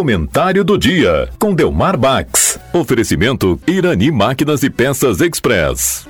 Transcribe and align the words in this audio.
Comentário 0.00 0.64
do 0.64 0.78
dia 0.78 1.28
com 1.38 1.54
Delmar 1.54 1.94
Bax. 1.98 2.58
Oferecimento 2.72 3.60
Irani 3.66 4.10
Máquinas 4.10 4.62
e 4.62 4.70
Peças 4.70 5.20
Express. 5.20 6.06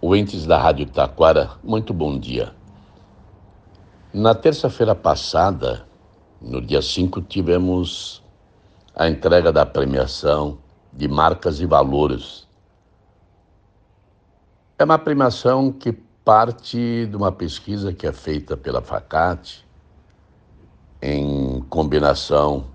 Ouvintes 0.00 0.44
da 0.44 0.58
Rádio 0.58 0.86
Taquara, 0.86 1.52
muito 1.62 1.94
bom 1.94 2.18
dia. 2.18 2.52
Na 4.12 4.34
terça-feira 4.34 4.96
passada, 4.96 5.86
no 6.42 6.60
dia 6.60 6.82
5, 6.82 7.22
tivemos 7.22 8.24
a 8.92 9.08
entrega 9.08 9.52
da 9.52 9.64
premiação 9.64 10.58
de 10.92 11.06
marcas 11.06 11.60
e 11.60 11.66
valores. 11.66 12.48
É 14.76 14.82
uma 14.82 14.98
premiação 14.98 15.70
que 15.70 16.07
parte 16.28 17.06
de 17.06 17.16
uma 17.16 17.32
pesquisa 17.32 17.90
que 17.90 18.06
é 18.06 18.12
feita 18.12 18.54
pela 18.54 18.82
FACAT, 18.82 19.66
em 21.00 21.64
combinação 21.70 22.66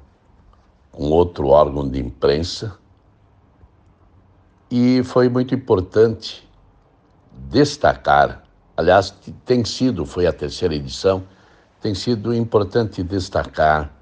com 0.92 1.12
outro 1.12 1.50
órgão 1.50 1.88
de 1.88 2.00
imprensa, 2.00 2.76
e 4.72 5.04
foi 5.04 5.30
muito 5.30 5.54
importante 5.54 6.50
destacar, 7.48 8.42
aliás, 8.76 9.12
tem 9.46 9.64
sido, 9.64 10.04
foi 10.04 10.26
a 10.26 10.34
terceira 10.34 10.74
edição, 10.74 11.24
tem 11.80 11.94
sido 11.94 12.34
importante 12.34 13.04
destacar 13.04 13.94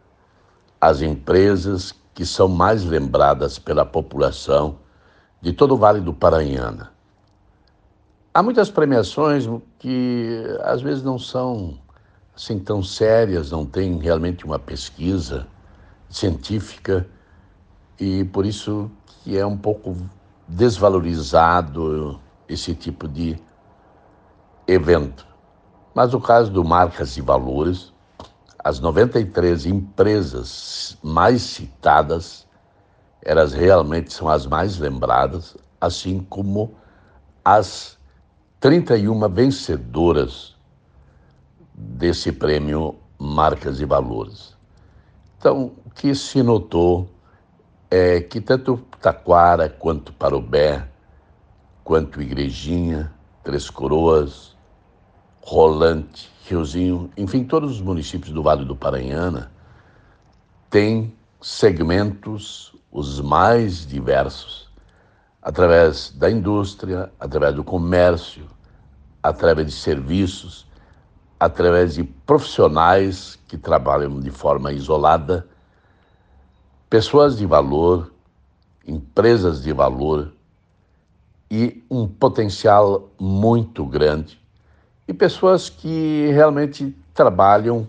as 0.80 1.02
empresas 1.02 1.94
que 2.14 2.26
são 2.26 2.48
mais 2.48 2.86
lembradas 2.86 3.60
pela 3.60 3.86
população 3.86 4.80
de 5.42 5.52
todo 5.52 5.74
o 5.74 5.78
Vale 5.78 6.00
do 6.00 6.14
Paranhana. 6.14 7.01
Há 8.34 8.42
muitas 8.42 8.70
premiações 8.70 9.46
que 9.78 10.42
às 10.62 10.82
vezes 10.82 11.04
não 11.04 11.20
são 11.20 11.78
assim 12.34 12.58
tão 12.58 12.82
sérias, 12.82 13.52
não 13.52 13.66
tem 13.66 13.98
realmente 13.98 14.46
uma 14.46 14.58
pesquisa 14.58 15.46
científica 16.10 17.06
e 18.00 18.24
por 18.24 18.46
isso 18.46 18.90
que 19.22 19.38
é 19.38 19.46
um 19.46 19.58
pouco 19.58 19.98
desvalorizado 20.48 22.22
esse 22.48 22.74
tipo 22.74 23.06
de 23.06 23.38
evento. 24.66 25.28
Mas 25.94 26.14
o 26.14 26.22
caso 26.22 26.50
do 26.50 26.64
Marcas 26.64 27.18
e 27.18 27.22
Valores, 27.22 27.92
as 28.60 28.80
93 28.80 29.66
empresas 29.66 30.98
mais 31.04 31.42
citadas, 31.42 32.48
elas 33.22 33.52
realmente 33.52 34.14
são 34.14 34.30
as 34.30 34.48
mais 34.48 34.78
lembradas, 34.78 35.58
assim 35.82 36.26
como 36.30 36.74
as 37.44 38.00
31 38.62 39.28
vencedoras 39.28 40.56
desse 41.74 42.32
prêmio 42.32 42.96
Marcas 43.18 43.82
e 43.82 43.86
Valores. 43.86 44.56
Então, 45.36 45.72
o 45.84 45.90
que 45.90 46.14
se 46.14 46.44
notou 46.44 47.10
é 47.90 48.22
que 48.22 48.40
tanto 48.40 48.78
Taquara 49.02 49.68
quanto 49.68 50.14
Parobé, 50.14 50.88
quanto 51.84 52.22
Igrejinha, 52.22 53.12
Três 53.44 53.68
Coroas, 53.68 54.56
Rolante, 55.42 56.32
Riozinho, 56.48 57.10
enfim, 57.18 57.44
todos 57.44 57.72
os 57.72 57.82
municípios 57.82 58.32
do 58.32 58.44
Vale 58.44 58.64
do 58.64 58.76
Paranhana 58.76 59.52
têm 60.70 61.12
segmentos 61.42 62.76
os 62.92 63.20
mais 63.20 63.88
diversos 63.88 64.71
através 65.42 66.12
da 66.12 66.30
indústria, 66.30 67.12
através 67.20 67.56
do 67.56 67.64
comércio, 67.64 68.46
através 69.24 69.68
de 69.68 69.74
serviços, 69.74 70.68
através 71.40 71.96
de 71.96 72.04
profissionais 72.04 73.40
que 73.48 73.58
trabalham 73.58 74.20
de 74.20 74.30
forma 74.30 74.72
isolada, 74.72 75.48
pessoas 76.90 77.38
de 77.38 77.46
valor, 77.46 78.14
empresas 78.88 79.64
de 79.64 79.74
valor 79.74 80.32
e 81.50 81.84
um 81.90 82.08
potencial 82.08 83.10
muito 83.20 83.86
grande, 83.86 84.40
e 85.08 85.14
pessoas 85.14 85.70
que 85.70 86.28
realmente 86.32 86.96
trabalham 87.14 87.88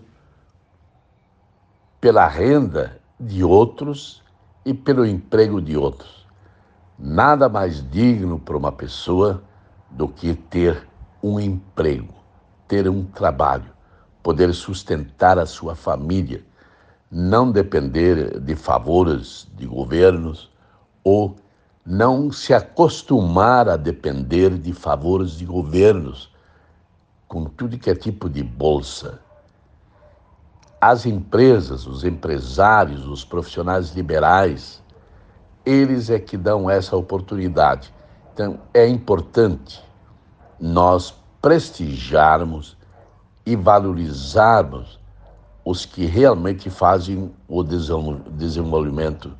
pela 2.01 2.27
renda 2.27 2.99
de 3.19 3.43
outros 3.43 4.21
e 4.65 4.73
pelo 4.73 5.05
emprego 5.05 5.61
de 5.61 5.77
outros. 5.77 6.22
Nada 7.05 7.49
mais 7.49 7.85
digno 7.91 8.39
para 8.39 8.55
uma 8.55 8.71
pessoa 8.71 9.43
do 9.91 10.07
que 10.07 10.33
ter 10.33 10.87
um 11.21 11.37
emprego, 11.37 12.13
ter 12.65 12.87
um 12.87 13.03
trabalho, 13.03 13.69
poder 14.23 14.53
sustentar 14.53 15.37
a 15.37 15.45
sua 15.45 15.75
família, 15.75 16.45
não 17.11 17.51
depender 17.51 18.39
de 18.39 18.55
favores 18.55 19.45
de 19.53 19.65
governos 19.65 20.49
ou 21.03 21.35
não 21.85 22.31
se 22.31 22.53
acostumar 22.53 23.67
a 23.67 23.75
depender 23.75 24.57
de 24.57 24.71
favores 24.71 25.31
de 25.31 25.45
governos, 25.45 26.31
com 27.27 27.43
tudo 27.43 27.77
que 27.77 27.89
é 27.89 27.95
tipo 27.95 28.29
de 28.29 28.41
bolsa. 28.41 29.19
As 30.79 31.05
empresas, 31.05 31.85
os 31.85 32.05
empresários, 32.05 33.05
os 33.05 33.25
profissionais 33.25 33.91
liberais, 33.93 34.81
eles 35.65 36.09
é 36.09 36.19
que 36.19 36.37
dão 36.37 36.69
essa 36.69 36.95
oportunidade. 36.95 37.93
Então, 38.33 38.59
é 38.73 38.87
importante 38.87 39.83
nós 40.59 41.13
prestigiarmos 41.41 42.77
e 43.45 43.55
valorizarmos 43.55 44.99
os 45.65 45.85
que 45.85 46.05
realmente 46.05 46.69
fazem 46.69 47.33
o 47.47 47.63
desenvolvimento 47.63 49.31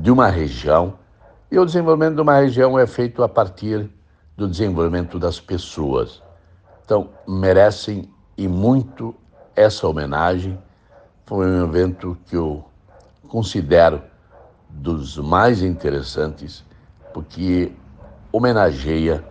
de 0.00 0.10
uma 0.10 0.28
região. 0.28 0.94
E 1.50 1.58
o 1.58 1.64
desenvolvimento 1.64 2.14
de 2.16 2.22
uma 2.22 2.36
região 2.36 2.78
é 2.78 2.86
feito 2.86 3.22
a 3.22 3.28
partir 3.28 3.90
do 4.36 4.48
desenvolvimento 4.48 5.18
das 5.18 5.38
pessoas. 5.38 6.22
Então, 6.84 7.10
merecem 7.26 8.08
e 8.36 8.48
muito 8.48 9.14
essa 9.54 9.86
homenagem. 9.86 10.58
Foi 11.26 11.46
um 11.46 11.64
evento 11.64 12.16
que 12.26 12.36
eu 12.36 12.64
considero 13.28 14.02
dos 14.74 15.16
mais 15.16 15.62
interessantes, 15.62 16.64
porque 17.12 17.72
homenageia 18.32 19.24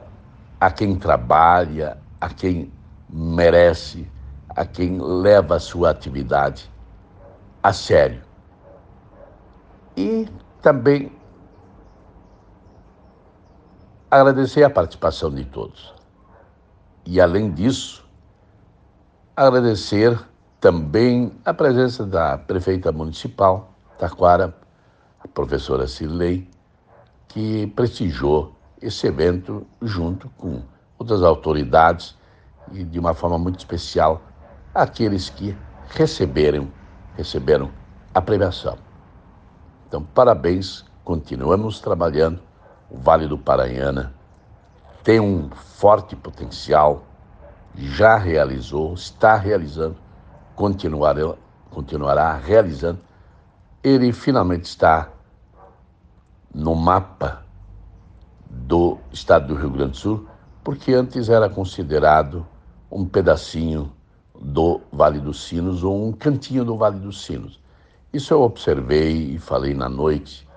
a 0.59 0.71
quem 0.71 0.95
trabalha, 0.95 1.97
a 2.19 2.29
quem 2.29 2.71
merece, 3.09 4.09
a 4.49 4.65
quem 4.65 4.97
leva 4.99 5.55
a 5.55 5.59
sua 5.59 5.89
atividade 5.89 6.71
a 7.61 7.73
sério. 7.73 8.21
E 9.95 10.27
também 10.61 11.11
agradecer 14.09 14.63
a 14.63 14.69
participação 14.69 15.29
de 15.29 15.45
todos. 15.45 15.93
E 17.05 17.19
além 17.19 17.51
disso, 17.51 18.05
agradecer 19.35 20.17
também 20.59 21.31
a 21.43 21.53
presença 21.53 22.05
da 22.05 22.37
prefeita 22.37 22.91
municipal, 22.91 23.73
Taquara, 23.97 24.55
professora 25.33 25.87
Cirlei, 25.87 26.47
que 27.27 27.67
prestigiou 27.67 28.53
esse 28.81 29.07
evento 29.07 29.65
junto 29.81 30.29
com 30.37 30.61
outras 30.97 31.23
autoridades 31.23 32.15
e 32.71 32.83
de 32.83 32.99
uma 32.99 33.13
forma 33.13 33.37
muito 33.37 33.59
especial 33.59 34.21
aqueles 34.73 35.29
que 35.29 35.55
receberam, 35.89 36.69
receberam 37.15 37.71
a 38.13 38.21
premiação. 38.21 38.77
Então, 39.87 40.03
parabéns, 40.03 40.85
continuamos 41.03 41.79
trabalhando. 41.79 42.41
O 42.89 42.97
Vale 42.97 43.27
do 43.27 43.37
Paranhana 43.37 44.13
tem 45.03 45.19
um 45.19 45.49
forte 45.49 46.15
potencial, 46.15 47.03
já 47.75 48.15
realizou, 48.15 48.93
está 48.93 49.35
realizando, 49.35 49.97
continuará, 50.55 51.35
continuará 51.69 52.35
realizando. 52.35 52.99
Ele 53.83 54.13
finalmente 54.13 54.65
está 54.65 55.09
no 56.53 56.75
mapa 56.75 57.43
do 58.49 58.97
estado 59.11 59.47
do 59.47 59.55
Rio 59.55 59.71
Grande 59.71 59.91
do 59.91 59.97
Sul, 59.97 60.27
porque 60.63 60.93
antes 60.93 61.29
era 61.29 61.49
considerado 61.49 62.45
um 62.91 63.05
pedacinho 63.05 63.91
do 64.39 64.81
Vale 64.91 65.19
dos 65.19 65.43
Sinos 65.43 65.83
ou 65.83 66.07
um 66.07 66.11
cantinho 66.11 66.63
do 66.63 66.77
Vale 66.77 66.99
dos 66.99 67.23
Sinos. 67.23 67.59
Isso 68.13 68.33
eu 68.33 68.41
observei 68.41 69.33
e 69.33 69.39
falei 69.39 69.73
na 69.73 69.89
noite 69.89 70.47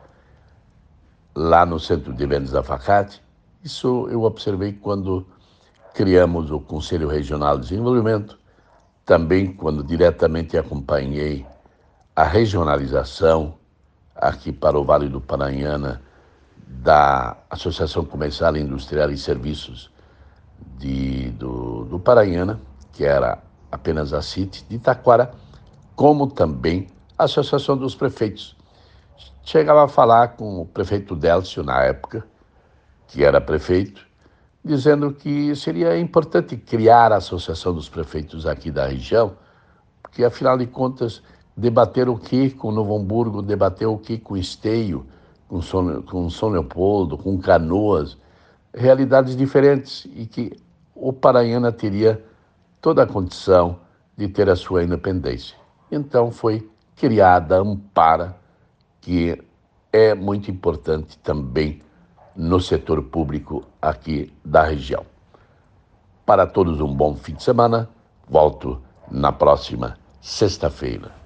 lá 1.35 1.65
no 1.65 1.81
Centro 1.81 2.13
de 2.13 2.23
Eventos 2.23 2.53
da 2.53 2.63
Facate. 2.63 3.23
Isso 3.65 4.07
eu 4.11 4.23
observei 4.23 4.73
quando 4.73 5.27
criamos 5.95 6.51
o 6.51 6.61
Conselho 6.61 7.09
Regional 7.09 7.57
de 7.57 7.69
Desenvolvimento, 7.69 8.39
também 9.05 9.53
quando 9.53 9.83
diretamente 9.83 10.59
acompanhei 10.59 11.47
a 12.15 12.25
regionalização 12.25 13.55
aqui 14.17 14.53
para 14.53 14.79
o 14.79 14.85
Vale 14.85 15.09
do 15.09 15.21
Paranhana 15.21 16.03
da 16.67 17.37
Associação 17.49 18.05
Comercial, 18.05 18.57
Industrial 18.57 19.11
e 19.11 19.17
Serviços 19.17 19.91
de, 20.79 21.31
do, 21.31 21.85
do 21.85 21.99
Paranhana, 21.99 22.61
que 22.93 23.05
era 23.05 23.43
apenas 23.71 24.13
a 24.13 24.23
CIT 24.23 24.65
de 24.69 24.77
Itaquara, 24.77 25.33
como 25.95 26.27
também 26.27 26.89
a 27.19 27.25
Associação 27.25 27.77
dos 27.77 27.95
Prefeitos. 27.95 28.57
Chegava 29.45 29.85
a 29.85 29.89
falar 29.89 30.29
com 30.37 30.61
o 30.61 30.67
prefeito 30.67 31.15
Délcio 31.15 31.63
na 31.63 31.83
época, 31.83 32.27
que 33.07 33.25
era 33.25 33.41
prefeito, 33.41 34.05
dizendo 34.65 35.13
que 35.13 35.55
seria 35.55 35.97
importante 35.99 36.57
criar 36.57 37.13
a 37.13 37.17
Associação 37.17 37.73
dos 37.73 37.89
Prefeitos 37.89 38.47
aqui 38.47 38.71
da 38.71 38.87
região, 38.87 39.37
porque 40.03 40.25
afinal 40.25 40.59
de 40.59 40.67
contas, 40.67 41.23
debater 41.57 42.09
o 42.09 42.19
que 42.19 42.51
com 42.51 42.71
Novo 42.71 42.97
Hamburgo, 42.97 43.41
debater 43.41 43.89
o 43.89 43.97
que 43.97 44.19
com 44.19 44.37
Esteio, 44.37 45.07
com 45.49 45.63
São, 45.63 46.03
com 46.03 46.29
São 46.29 46.51
Leopoldo, 46.51 47.17
com 47.17 47.39
Canoas, 47.39 48.19
realidades 48.75 49.35
diferentes 49.35 50.07
e 50.15 50.27
que 50.27 50.53
o 50.95 51.13
Paranhana 51.13 51.73
teria 51.73 52.23
toda 52.81 53.03
a 53.03 53.07
condição 53.07 53.79
de 54.17 54.29
ter 54.29 54.51
a 54.51 54.57
sua 54.57 54.85
independência. 54.85 55.57
Então 55.91 56.31
foi 56.31 56.69
criada 56.95 57.57
a 57.57 57.61
Ampara, 57.61 58.37
que 59.01 59.43
é 59.93 60.15
muito 60.15 60.51
importante 60.51 61.19
também 61.19 61.83
no 62.35 62.61
setor 62.61 63.03
público 63.03 63.65
aqui 63.81 64.33
da 64.45 64.63
região. 64.63 65.05
Para 66.25 66.47
todos 66.47 66.81
um 66.81 66.93
bom 66.93 67.15
fim 67.15 67.35
de 67.35 67.43
semana. 67.43 67.89
Volto 68.29 68.83
na 69.11 69.31
próxima 69.33 69.97
sexta-feira. 70.21 71.26